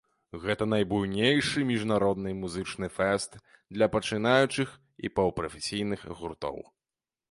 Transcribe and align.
Гэта 0.43 0.63
найбуйнейшы 0.69 1.65
міжнародны 1.71 2.33
музычны 2.41 2.91
фэст 2.97 3.31
для 3.75 3.91
пачынаючых 3.99 4.69
і 5.07 5.17
паўпрафесійных 5.19 5.99
гуртоў. 6.21 6.57